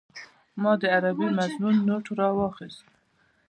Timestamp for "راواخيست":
2.19-2.85